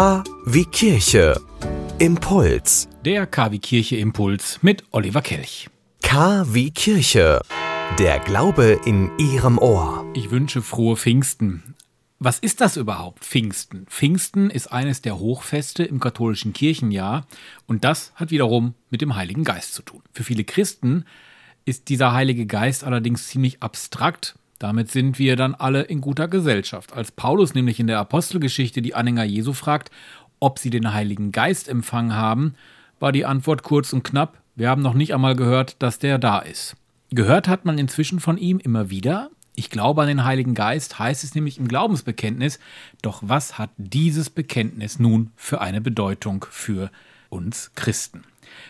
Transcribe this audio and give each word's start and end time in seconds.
K 0.00 0.24
wie 0.46 0.64
Kirche. 0.64 1.38
Impuls. 1.98 2.88
Der 3.04 3.26
KW 3.26 3.58
Kirche 3.58 3.96
Impuls 3.96 4.58
mit 4.62 4.82
Oliver 4.92 5.20
Kelch. 5.20 5.68
K 6.00 6.46
wie 6.54 6.70
Kirche. 6.70 7.42
Der 7.98 8.18
Glaube 8.20 8.80
in 8.86 9.10
Ihrem 9.18 9.58
Ohr. 9.58 10.10
Ich 10.14 10.30
wünsche 10.30 10.62
frohe 10.62 10.96
Pfingsten. 10.96 11.74
Was 12.18 12.38
ist 12.38 12.62
das 12.62 12.78
überhaupt, 12.78 13.26
Pfingsten? 13.26 13.84
Pfingsten 13.90 14.48
ist 14.48 14.72
eines 14.72 15.02
der 15.02 15.18
Hochfeste 15.18 15.84
im 15.84 16.00
katholischen 16.00 16.54
Kirchenjahr 16.54 17.26
und 17.66 17.84
das 17.84 18.12
hat 18.14 18.30
wiederum 18.30 18.72
mit 18.88 19.02
dem 19.02 19.16
Heiligen 19.16 19.44
Geist 19.44 19.74
zu 19.74 19.82
tun. 19.82 20.00
Für 20.14 20.24
viele 20.24 20.44
Christen 20.44 21.04
ist 21.66 21.90
dieser 21.90 22.14
Heilige 22.14 22.46
Geist 22.46 22.84
allerdings 22.84 23.28
ziemlich 23.28 23.62
abstrakt. 23.62 24.34
Damit 24.60 24.90
sind 24.90 25.18
wir 25.18 25.36
dann 25.36 25.54
alle 25.54 25.80
in 25.80 26.02
guter 26.02 26.28
Gesellschaft. 26.28 26.92
Als 26.92 27.10
Paulus 27.10 27.54
nämlich 27.54 27.80
in 27.80 27.86
der 27.86 27.98
Apostelgeschichte 27.98 28.82
die 28.82 28.94
Anhänger 28.94 29.24
Jesu 29.24 29.54
fragt, 29.54 29.90
ob 30.38 30.58
sie 30.58 30.68
den 30.68 30.92
Heiligen 30.92 31.32
Geist 31.32 31.66
empfangen 31.66 32.14
haben, 32.14 32.54
war 33.00 33.10
die 33.10 33.24
Antwort 33.24 33.62
kurz 33.62 33.94
und 33.94 34.04
knapp, 34.04 34.36
wir 34.54 34.68
haben 34.68 34.82
noch 34.82 34.92
nicht 34.92 35.14
einmal 35.14 35.34
gehört, 35.34 35.76
dass 35.82 35.98
der 35.98 36.18
da 36.18 36.40
ist. 36.40 36.76
Gehört 37.10 37.48
hat 37.48 37.64
man 37.64 37.78
inzwischen 37.78 38.20
von 38.20 38.36
ihm 38.36 38.58
immer 38.58 38.90
wieder. 38.90 39.30
Ich 39.54 39.70
glaube 39.70 40.02
an 40.02 40.08
den 40.08 40.24
Heiligen 40.24 40.54
Geist, 40.54 40.98
heißt 40.98 41.24
es 41.24 41.34
nämlich 41.34 41.56
im 41.56 41.66
Glaubensbekenntnis. 41.66 42.60
Doch 43.00 43.22
was 43.24 43.56
hat 43.56 43.70
dieses 43.78 44.28
Bekenntnis 44.28 44.98
nun 44.98 45.30
für 45.36 45.62
eine 45.62 45.80
Bedeutung 45.80 46.44
für 46.50 46.90
uns 47.30 47.72
Christen? 47.74 48.22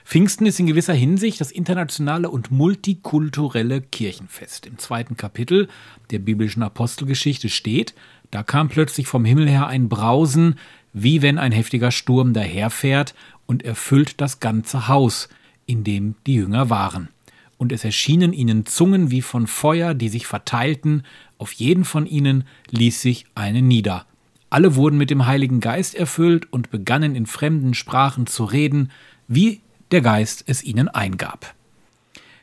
Pfingsten 0.04 0.46
ist 0.46 0.60
in 0.60 0.66
gewisser 0.66 0.94
Hinsicht 0.94 1.40
das 1.40 1.50
internationale 1.50 2.30
und 2.30 2.50
multikulturelle 2.50 3.80
Kirchenfest. 3.80 4.66
Im 4.66 4.78
zweiten 4.78 5.16
Kapitel 5.16 5.68
der 6.10 6.18
biblischen 6.18 6.62
Apostelgeschichte 6.62 7.48
steht, 7.48 7.94
da 8.30 8.42
kam 8.42 8.68
plötzlich 8.68 9.06
vom 9.06 9.24
Himmel 9.24 9.48
her 9.48 9.66
ein 9.66 9.88
Brausen, 9.88 10.56
wie 10.92 11.22
wenn 11.22 11.38
ein 11.38 11.52
heftiger 11.52 11.90
Sturm 11.90 12.32
daherfährt 12.32 13.14
und 13.46 13.64
erfüllt 13.64 14.20
das 14.20 14.40
ganze 14.40 14.88
Haus, 14.88 15.28
in 15.66 15.84
dem 15.84 16.14
die 16.26 16.34
Jünger 16.34 16.70
waren. 16.70 17.08
Und 17.58 17.72
es 17.72 17.84
erschienen 17.84 18.32
ihnen 18.32 18.66
Zungen 18.66 19.10
wie 19.10 19.22
von 19.22 19.46
Feuer, 19.46 19.94
die 19.94 20.08
sich 20.08 20.26
verteilten, 20.26 21.04
auf 21.38 21.52
jeden 21.52 21.84
von 21.84 22.06
ihnen 22.06 22.44
ließ 22.70 23.02
sich 23.02 23.26
eine 23.34 23.62
nieder. 23.62 24.06
Alle 24.50 24.74
wurden 24.74 24.98
mit 24.98 25.10
dem 25.10 25.26
Heiligen 25.26 25.60
Geist 25.60 25.94
erfüllt 25.94 26.52
und 26.52 26.70
begannen 26.70 27.14
in 27.14 27.26
fremden 27.26 27.72
Sprachen 27.72 28.26
zu 28.26 28.44
reden, 28.44 28.90
wie 29.28 29.60
der 29.92 30.00
Geist 30.00 30.42
es 30.46 30.64
ihnen 30.64 30.88
eingab. 30.88 31.54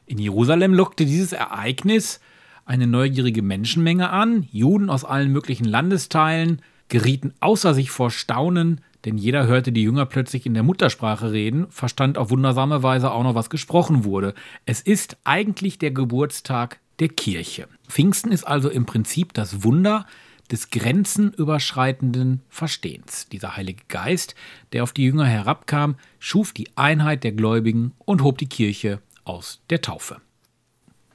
In 0.06 0.18
Jerusalem 0.18 0.74
lockte 0.74 1.06
dieses 1.06 1.34
Ereignis 1.34 2.22
eine 2.66 2.88
neugierige 2.88 3.42
Menschenmenge 3.42 4.10
an, 4.10 4.48
Juden 4.52 4.90
aus 4.90 5.04
allen 5.04 5.34
möglichen 5.34 5.66
Landesteilen, 5.66 6.62
gerieten 6.88 7.34
außer 7.42 7.74
sich 7.74 7.92
vor 7.92 8.10
Staunen, 8.10 8.80
denn 9.04 9.18
jeder 9.18 9.46
hörte 9.46 9.74
die 9.74 9.84
Jünger 9.84 10.06
plötzlich 10.06 10.46
in 10.46 10.54
der 10.54 10.64
Muttersprache 10.64 11.34
reden, 11.34 11.68
verstand 11.70 12.18
auf 12.18 12.30
wundersame 12.30 12.84
Weise 12.84 13.12
auch 13.12 13.24
noch, 13.24 13.36
was 13.36 13.50
gesprochen 13.50 14.06
wurde. 14.06 14.34
Es 14.66 14.80
ist 14.80 15.18
eigentlich 15.26 15.78
der 15.78 15.92
Geburtstag 15.92 16.80
der 17.00 17.10
Kirche. 17.10 17.68
Pfingsten 17.88 18.32
ist 18.32 18.46
also 18.46 18.70
im 18.70 18.86
Prinzip 18.86 19.34
das 19.34 19.64
Wunder 19.64 20.06
des 20.52 20.70
grenzenüberschreitenden 20.70 22.42
Verstehens. 22.50 23.28
Dieser 23.30 23.56
Heilige 23.56 23.84
Geist, 23.88 24.36
der 24.74 24.84
auf 24.84 24.94
die 24.94 25.04
Jünger 25.04 25.26
herabkam, 25.26 25.96
schuf 26.20 26.54
die 26.54 26.70
Einheit 26.76 27.24
der 27.24 27.34
Gläubigen 27.34 27.94
und 28.00 28.24
hob 28.24 28.38
die 28.38 28.48
Kirche 28.48 29.02
aus 29.24 29.62
der 29.70 29.82
Taufe. 29.82 30.22